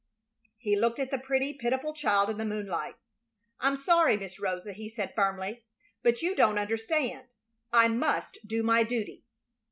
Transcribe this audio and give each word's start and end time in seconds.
He 0.57 0.75
looked 0.75 0.97
at 0.97 1.11
the 1.11 1.19
pretty, 1.19 1.53
pitiful 1.53 1.93
child 1.93 2.31
in 2.31 2.39
the 2.39 2.43
moonlight. 2.43 2.95
"I'm 3.59 3.77
sorry, 3.77 4.17
Miss 4.17 4.39
Rosa," 4.39 4.73
he 4.73 4.89
said, 4.89 5.13
firmly. 5.13 5.63
"But 6.01 6.23
you 6.23 6.33
don't 6.35 6.57
understand. 6.57 7.27
I 7.71 7.87
must 7.87 8.39
do 8.43 8.63
my 8.63 8.81
duty." 8.81 9.25